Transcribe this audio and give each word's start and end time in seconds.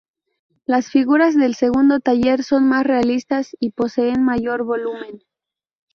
Las 0.65 0.89
figuras 0.89 1.37
del 1.37 1.53
segundo 1.53 1.99
taller 1.99 2.43
son 2.43 2.67
más 2.67 2.83
realistas 2.87 3.55
y 3.59 3.69
poseen 3.69 4.23
mayor 4.23 4.63
volumen. 4.63 5.19